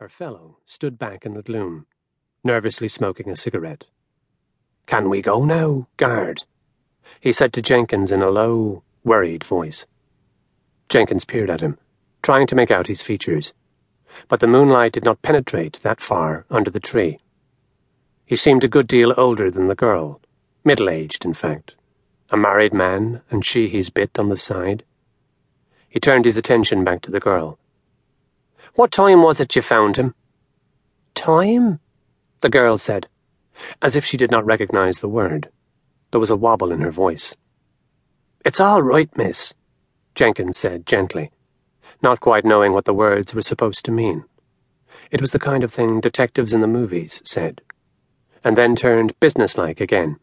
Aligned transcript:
Her 0.00 0.08
fellow 0.08 0.56
stood 0.64 0.98
back 0.98 1.26
in 1.26 1.34
the 1.34 1.42
gloom, 1.42 1.86
nervously 2.42 2.88
smoking 2.88 3.28
a 3.28 3.36
cigarette. 3.36 3.84
Can 4.86 5.10
we 5.10 5.20
go 5.20 5.44
now, 5.44 5.88
guard? 5.98 6.46
He 7.20 7.32
said 7.32 7.52
to 7.52 7.60
Jenkins 7.60 8.10
in 8.10 8.22
a 8.22 8.30
low, 8.30 8.82
worried 9.04 9.44
voice. 9.44 9.84
Jenkins 10.88 11.26
peered 11.26 11.50
at 11.50 11.60
him, 11.60 11.76
trying 12.22 12.46
to 12.46 12.54
make 12.54 12.70
out 12.70 12.86
his 12.86 13.02
features, 13.02 13.52
but 14.26 14.40
the 14.40 14.46
moonlight 14.46 14.92
did 14.92 15.04
not 15.04 15.20
penetrate 15.20 15.78
that 15.82 16.00
far 16.00 16.46
under 16.48 16.70
the 16.70 16.80
tree. 16.80 17.18
He 18.24 18.36
seemed 18.36 18.64
a 18.64 18.68
good 18.68 18.86
deal 18.86 19.12
older 19.18 19.50
than 19.50 19.68
the 19.68 19.74
girl, 19.74 20.22
middle 20.64 20.88
aged, 20.88 21.26
in 21.26 21.34
fact. 21.34 21.74
A 22.30 22.38
married 22.38 22.72
man, 22.72 23.20
and 23.30 23.44
she 23.44 23.68
his 23.68 23.90
bit 23.90 24.18
on 24.18 24.30
the 24.30 24.38
side. 24.38 24.82
He 25.90 26.00
turned 26.00 26.24
his 26.24 26.38
attention 26.38 26.84
back 26.84 27.02
to 27.02 27.10
the 27.10 27.20
girl. 27.20 27.58
What 28.74 28.92
time 28.92 29.22
was 29.22 29.40
it 29.40 29.56
you 29.56 29.62
found 29.62 29.96
him? 29.96 30.14
Time? 31.14 31.80
The 32.40 32.48
girl 32.48 32.78
said, 32.78 33.08
as 33.82 33.96
if 33.96 34.04
she 34.04 34.16
did 34.16 34.30
not 34.30 34.46
recognize 34.46 35.00
the 35.00 35.08
word. 35.08 35.50
There 36.10 36.20
was 36.20 36.30
a 36.30 36.36
wobble 36.36 36.72
in 36.72 36.80
her 36.80 36.90
voice. 36.90 37.34
It's 38.44 38.60
all 38.60 38.82
right, 38.82 39.14
miss, 39.16 39.54
Jenkins 40.14 40.56
said 40.56 40.86
gently, 40.86 41.30
not 42.02 42.20
quite 42.20 42.44
knowing 42.44 42.72
what 42.72 42.84
the 42.84 42.94
words 42.94 43.34
were 43.34 43.42
supposed 43.42 43.84
to 43.84 43.92
mean. 43.92 44.24
It 45.10 45.20
was 45.20 45.32
the 45.32 45.38
kind 45.38 45.64
of 45.64 45.72
thing 45.72 46.00
detectives 46.00 46.52
in 46.52 46.60
the 46.60 46.66
movies 46.66 47.20
said, 47.24 47.60
and 48.42 48.56
then 48.56 48.76
turned 48.76 49.18
businesslike 49.20 49.80
again. 49.80 50.18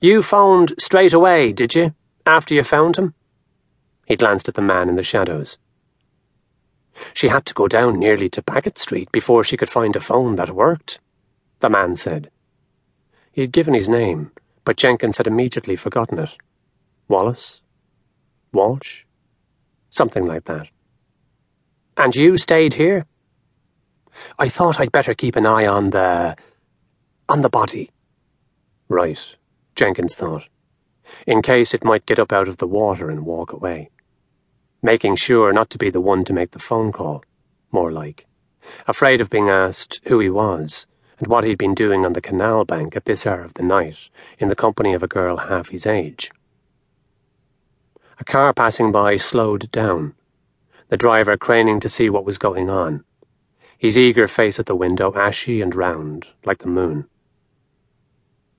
You 0.00 0.22
phoned 0.22 0.74
straight 0.78 1.12
away, 1.12 1.52
did 1.52 1.74
you, 1.74 1.94
after 2.26 2.54
you 2.54 2.62
found 2.62 2.96
him? 2.96 3.14
He 4.06 4.16
glanced 4.16 4.48
at 4.48 4.54
the 4.54 4.62
man 4.62 4.88
in 4.88 4.96
the 4.96 5.02
shadows. 5.02 5.58
She 7.14 7.28
had 7.28 7.46
to 7.46 7.54
go 7.54 7.68
down 7.68 7.98
nearly 7.98 8.28
to 8.30 8.42
Baggot 8.42 8.78
Street 8.78 9.10
before 9.12 9.44
she 9.44 9.56
could 9.56 9.70
find 9.70 9.96
a 9.96 10.00
phone 10.00 10.36
that 10.36 10.50
worked, 10.50 11.00
the 11.60 11.70
man 11.70 11.96
said. 11.96 12.30
He 13.32 13.40
had 13.40 13.52
given 13.52 13.74
his 13.74 13.88
name, 13.88 14.30
but 14.64 14.76
Jenkins 14.76 15.16
had 15.16 15.26
immediately 15.26 15.76
forgotten 15.76 16.18
it. 16.18 16.36
Wallace? 17.08 17.60
Walsh? 18.52 19.04
Something 19.90 20.26
like 20.26 20.44
that. 20.44 20.68
And 21.96 22.14
you 22.14 22.36
stayed 22.36 22.74
here? 22.74 23.06
I 24.38 24.48
thought 24.48 24.80
I'd 24.80 24.92
better 24.92 25.14
keep 25.14 25.36
an 25.36 25.46
eye 25.46 25.66
on 25.66 25.90
the. 25.90 26.36
on 27.28 27.40
the 27.40 27.48
body. 27.48 27.90
Right, 28.88 29.36
Jenkins 29.74 30.14
thought, 30.14 30.44
in 31.26 31.40
case 31.40 31.72
it 31.72 31.84
might 31.84 32.06
get 32.06 32.18
up 32.18 32.32
out 32.32 32.48
of 32.48 32.58
the 32.58 32.66
water 32.66 33.10
and 33.10 33.24
walk 33.24 33.52
away 33.52 33.90
making 34.82 35.14
sure 35.14 35.52
not 35.52 35.70
to 35.70 35.78
be 35.78 35.90
the 35.90 36.00
one 36.00 36.24
to 36.24 36.32
make 36.32 36.50
the 36.50 36.58
phone 36.58 36.90
call, 36.90 37.24
more 37.70 37.92
like. 37.92 38.26
Afraid 38.88 39.20
of 39.20 39.30
being 39.30 39.48
asked 39.48 40.00
who 40.06 40.18
he 40.18 40.28
was 40.28 40.86
and 41.18 41.28
what 41.28 41.44
he'd 41.44 41.58
been 41.58 41.74
doing 41.74 42.04
on 42.04 42.14
the 42.14 42.20
canal 42.20 42.64
bank 42.64 42.96
at 42.96 43.04
this 43.04 43.24
hour 43.24 43.42
of 43.42 43.54
the 43.54 43.62
night 43.62 44.10
in 44.38 44.48
the 44.48 44.56
company 44.56 44.92
of 44.92 45.02
a 45.02 45.08
girl 45.08 45.36
half 45.36 45.68
his 45.68 45.86
age. 45.86 46.32
A 48.18 48.24
car 48.24 48.52
passing 48.52 48.90
by 48.90 49.16
slowed 49.16 49.70
down, 49.70 50.14
the 50.88 50.96
driver 50.96 51.36
craning 51.36 51.80
to 51.80 51.88
see 51.88 52.10
what 52.10 52.24
was 52.24 52.38
going 52.38 52.68
on, 52.68 53.04
his 53.78 53.96
eager 53.96 54.26
face 54.26 54.58
at 54.58 54.66
the 54.66 54.76
window 54.76 55.14
ashy 55.14 55.60
and 55.60 55.74
round, 55.74 56.28
like 56.44 56.58
the 56.58 56.68
moon. 56.68 57.06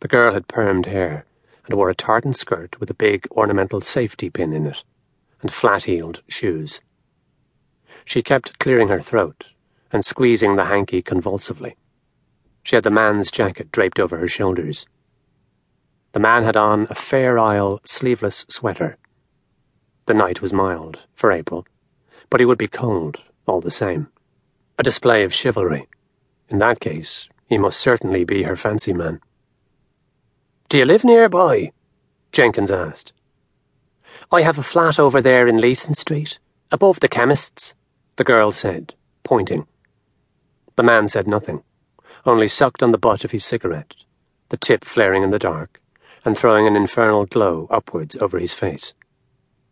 The 0.00 0.08
girl 0.08 0.32
had 0.32 0.48
permed 0.48 0.86
hair 0.86 1.26
and 1.66 1.74
wore 1.74 1.90
a 1.90 1.94
tartan 1.94 2.32
skirt 2.32 2.80
with 2.80 2.90
a 2.90 2.94
big 2.94 3.26
ornamental 3.32 3.80
safety 3.80 4.30
pin 4.30 4.52
in 4.52 4.66
it 4.66 4.82
and 5.42 5.52
flat 5.52 5.84
heeled 5.84 6.22
shoes. 6.28 6.80
She 8.04 8.22
kept 8.22 8.58
clearing 8.58 8.88
her 8.88 9.00
throat 9.00 9.46
and 9.92 10.04
squeezing 10.04 10.56
the 10.56 10.66
hanky 10.66 11.02
convulsively. 11.02 11.76
She 12.62 12.76
had 12.76 12.84
the 12.84 12.90
man's 12.90 13.30
jacket 13.30 13.70
draped 13.70 14.00
over 14.00 14.18
her 14.18 14.28
shoulders. 14.28 14.86
The 16.12 16.20
man 16.20 16.44
had 16.44 16.56
on 16.56 16.86
a 16.90 16.94
Fair 16.94 17.38
Isle 17.38 17.80
sleeveless 17.84 18.46
sweater. 18.48 18.96
The 20.06 20.14
night 20.14 20.40
was 20.40 20.52
mild 20.52 21.00
for 21.14 21.30
April, 21.32 21.66
but 22.30 22.40
he 22.40 22.46
would 22.46 22.58
be 22.58 22.68
cold 22.68 23.22
all 23.46 23.60
the 23.60 23.70
same. 23.70 24.08
A 24.78 24.82
display 24.82 25.24
of 25.24 25.34
chivalry. 25.34 25.86
In 26.48 26.58
that 26.58 26.80
case, 26.80 27.28
he 27.48 27.58
must 27.58 27.80
certainly 27.80 28.24
be 28.24 28.42
her 28.44 28.56
fancy 28.56 28.92
man. 28.92 29.20
Do 30.68 30.78
you 30.78 30.84
live 30.84 31.04
nearby? 31.04 31.72
Jenkins 32.32 32.70
asked. 32.70 33.12
I 34.32 34.42
have 34.42 34.58
a 34.58 34.62
flat 34.62 34.98
over 34.98 35.20
there 35.20 35.46
in 35.46 35.60
Leeson 35.60 35.94
Street, 35.94 36.40
above 36.72 36.98
the 36.98 37.08
chemist's, 37.08 37.74
the 38.16 38.24
girl 38.24 38.50
said, 38.50 38.94
pointing. 39.22 39.66
The 40.74 40.82
man 40.82 41.06
said 41.06 41.28
nothing, 41.28 41.62
only 42.24 42.48
sucked 42.48 42.82
on 42.82 42.90
the 42.90 42.98
butt 42.98 43.24
of 43.24 43.30
his 43.30 43.44
cigarette, 43.44 43.94
the 44.48 44.56
tip 44.56 44.84
flaring 44.84 45.22
in 45.22 45.30
the 45.30 45.38
dark, 45.38 45.80
and 46.24 46.36
throwing 46.36 46.66
an 46.66 46.74
infernal 46.74 47.24
glow 47.26 47.68
upwards 47.70 48.16
over 48.16 48.38
his 48.38 48.52
face. 48.52 48.94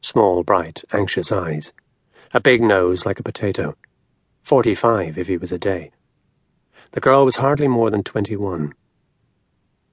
Small, 0.00 0.42
bright, 0.42 0.82
anxious 0.92 1.30
eyes. 1.30 1.72
A 2.34 2.40
big 2.40 2.60
nose 2.60 3.06
like 3.06 3.20
a 3.20 3.24
potato. 3.24 3.76
Forty-five 4.42 5.16
if 5.16 5.28
he 5.28 5.36
was 5.36 5.52
a 5.52 5.58
day. 5.58 5.92
The 6.92 7.00
girl 7.00 7.24
was 7.24 7.36
hardly 7.36 7.68
more 7.68 7.90
than 7.90 8.02
twenty-one. 8.02 8.74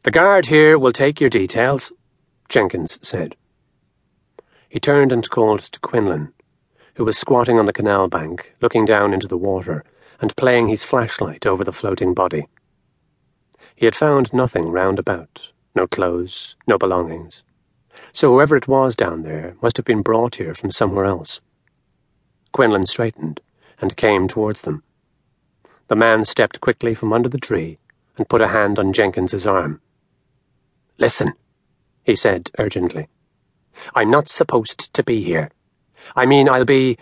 The 0.03 0.11
guard 0.11 0.47
here 0.47 0.79
will 0.79 0.93
take 0.93 1.21
your 1.21 1.29
details, 1.29 1.91
Jenkins 2.49 2.97
said. 3.01 3.35
He 4.69 4.79
turned 4.79 5.11
and 5.11 5.29
called 5.29 5.59
to 5.61 5.79
Quinlan, 5.79 6.33
who 6.95 7.05
was 7.05 7.17
squatting 7.17 7.59
on 7.59 7.65
the 7.65 7.73
canal 7.73 8.07
bank, 8.07 8.55
looking 8.61 8.85
down 8.85 9.13
into 9.13 9.27
the 9.27 9.37
water 9.37 9.83
and 10.19 10.35
playing 10.35 10.67
his 10.67 10.83
flashlight 10.83 11.45
over 11.45 11.63
the 11.63 11.71
floating 11.71 12.13
body. 12.13 12.47
He 13.75 13.85
had 13.85 13.95
found 13.95 14.33
nothing 14.33 14.69
round 14.69 14.97
about, 14.97 15.51
no 15.75 15.85
clothes, 15.87 16.55
no 16.67 16.77
belongings. 16.77 17.43
So 18.11 18.31
whoever 18.31 18.57
it 18.57 18.67
was 18.67 18.95
down 18.95 19.21
there 19.21 19.55
must 19.61 19.77
have 19.77 19.85
been 19.85 20.01
brought 20.01 20.35
here 20.35 20.55
from 20.55 20.71
somewhere 20.71 21.05
else. 21.05 21.39
Quinlan 22.51 22.87
straightened 22.87 23.39
and 23.79 23.95
came 23.95 24.27
towards 24.27 24.63
them. 24.63 24.83
The 25.87 25.95
man 25.95 26.25
stepped 26.25 26.59
quickly 26.59 26.95
from 26.95 27.13
under 27.13 27.29
the 27.29 27.37
tree 27.37 27.77
and 28.17 28.27
put 28.27 28.41
a 28.41 28.47
hand 28.47 28.79
on 28.79 28.93
Jenkins's 28.93 29.45
arm. 29.45 29.81
Listen, 30.97 31.33
he 32.03 32.15
said 32.15 32.49
urgently. 32.57 33.07
I'm 33.95 34.11
not 34.11 34.27
supposed 34.27 34.93
to 34.93 35.03
be 35.03 35.23
here. 35.23 35.49
I 36.15 36.25
mean, 36.25 36.49
I'll 36.49 36.65
be. 36.65 36.97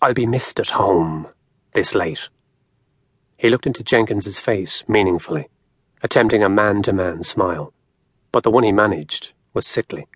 I'll 0.00 0.14
be 0.14 0.26
missed 0.26 0.60
at 0.60 0.70
home 0.70 1.26
this 1.72 1.94
late. 1.94 2.28
He 3.36 3.48
looked 3.48 3.66
into 3.66 3.82
Jenkins's 3.82 4.40
face 4.40 4.84
meaningfully, 4.88 5.48
attempting 6.02 6.42
a 6.42 6.48
man 6.48 6.82
to 6.82 6.92
man 6.92 7.22
smile, 7.22 7.72
but 8.32 8.42
the 8.42 8.50
one 8.50 8.64
he 8.64 8.72
managed 8.72 9.32
was 9.54 9.66
sickly. 9.66 10.06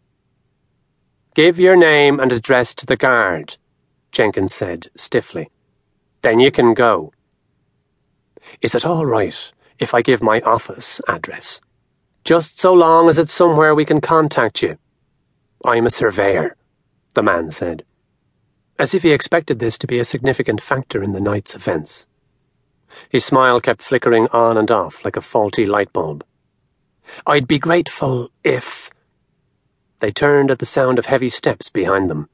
Give 1.34 1.58
your 1.58 1.76
name 1.76 2.20
and 2.20 2.30
address 2.30 2.74
to 2.74 2.86
the 2.86 2.96
guard, 2.96 3.56
Jenkins 4.10 4.54
said 4.54 4.88
stiffly. 4.96 5.50
Then 6.22 6.40
you 6.40 6.50
can 6.50 6.74
go. 6.74 7.12
Is 8.60 8.74
it 8.74 8.84
all 8.84 9.06
right 9.06 9.52
if 9.78 9.94
I 9.94 10.02
give 10.02 10.22
my 10.22 10.40
office 10.42 11.00
address? 11.08 11.60
Just 12.24 12.58
so 12.58 12.72
long 12.72 13.08
as 13.08 13.18
it's 13.18 13.32
somewhere 13.32 13.74
we 13.74 13.84
can 13.84 14.00
contact 14.00 14.62
you. 14.62 14.78
I'm 15.64 15.86
a 15.86 15.90
surveyor, 15.90 16.56
the 17.14 17.22
man 17.22 17.52
said, 17.52 17.84
as 18.78 18.94
if 18.94 19.04
he 19.04 19.12
expected 19.12 19.60
this 19.60 19.78
to 19.78 19.86
be 19.86 20.00
a 20.00 20.04
significant 20.04 20.60
factor 20.60 21.02
in 21.02 21.12
the 21.12 21.20
night's 21.20 21.54
offence. 21.54 22.06
His 23.08 23.24
smile 23.24 23.60
kept 23.60 23.80
flickering 23.80 24.26
on 24.28 24.56
and 24.56 24.70
off 24.70 25.04
like 25.04 25.16
a 25.16 25.20
faulty 25.20 25.64
light 25.64 25.92
bulb. 25.92 26.24
I'd 27.26 27.46
be 27.46 27.58
grateful 27.58 28.30
if. 28.42 28.90
They 30.00 30.10
turned 30.10 30.50
at 30.50 30.58
the 30.58 30.66
sound 30.66 30.98
of 30.98 31.06
heavy 31.06 31.28
steps 31.28 31.68
behind 31.68 32.10
them. 32.10 32.28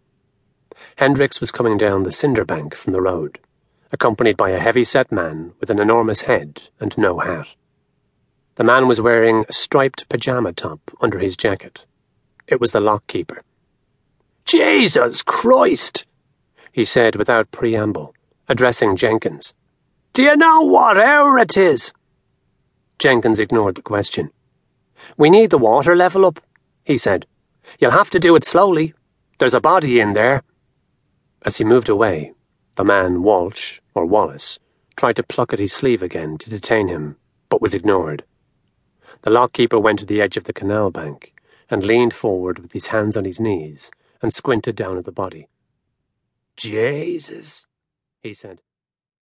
Hendricks 0.97 1.41
was 1.41 1.51
coming 1.51 1.77
down 1.77 2.05
the 2.05 2.13
cinder 2.13 2.47
bank 2.47 2.75
from 2.75 2.95
the 2.95 3.03
road, 3.03 3.39
accompanied 3.93 4.39
by 4.39 4.51
a 4.51 4.59
heavy-set 4.59 5.13
man 5.13 5.53
with 5.61 5.69
an 5.69 5.79
enormous 5.79 6.23
head 6.23 6.63
and 6.81 6.97
no 6.97 7.19
hat. 7.19 7.49
The 8.55 8.65
man 8.65 8.89
was 8.89 9.03
wearing 9.03 9.45
a 9.49 9.53
striped 9.53 10.09
pajama 10.09 10.55
top 10.55 10.81
under 11.01 11.19
his 11.19 11.37
jacket. 11.37 11.85
It 12.49 12.63
was 12.63 12.73
the 12.73 12.81
lock 12.81 13.07
keeper. 13.07 13.43
Jesus 14.47 15.23
Christ! 15.23 16.07
he 16.73 16.85
said 16.85 17.15
without 17.15 17.51
preamble, 17.51 18.15
addressing 18.49 18.97
Jenkins. 18.97 19.53
Do 20.15 20.23
you 20.23 20.35
know 20.35 20.63
what 20.63 20.97
hour 20.99 21.39
it 21.39 21.59
is? 21.59 21.93
Jenkins 22.99 23.39
ignored 23.39 23.75
the 23.75 23.83
question. 23.83 24.31
We 25.19 25.29
need 25.29 25.51
the 25.51 25.59
water 25.59 25.95
level 25.95 26.25
up, 26.25 26.41
he 26.85 26.97
said. 26.97 27.27
You'll 27.79 27.91
have 27.91 28.09
to 28.11 28.19
do 28.19 28.35
it 28.35 28.45
slowly. 28.45 28.95
There's 29.39 29.55
a 29.55 29.61
body 29.61 30.01
in 30.01 30.15
there. 30.15 30.43
As 31.43 31.59
he 31.59 31.65
moved 31.65 31.91
away, 31.91 32.33
the 32.77 32.85
man, 32.85 33.23
Walsh, 33.23 33.81
or 33.95 34.07
Wallace, 34.07 34.59
tried 34.97 35.17
to 35.17 35.23
pluck 35.23 35.53
at 35.53 35.59
his 35.59 35.75
sleeve 35.75 36.03
again 36.03 36.39
to 36.39 36.49
detain 36.49 36.89
him, 36.89 37.17
but 37.51 37.61
was 37.61 37.75
ignored. 37.75 38.25
The 39.23 39.31
lock 39.31 39.53
keeper 39.53 39.79
went 39.79 39.99
to 39.99 40.07
the 40.07 40.23
edge 40.23 40.39
of 40.39 40.45
the 40.45 40.55
canal 40.55 40.91
bank 40.91 41.35
and 41.71 41.85
leaned 41.85 42.15
forward 42.15 42.59
with 42.59 42.73
his 42.73 42.89
hands 42.89 43.17
on 43.17 43.25
his 43.25 43.41
knees 43.41 43.91
and 44.23 44.33
squinted 44.35 44.77
down 44.77 44.99
at 44.99 45.05
the 45.05 45.13
body. 45.13 45.49
Jesus, 46.57 47.67
he 48.23 48.35
said. 48.35 48.61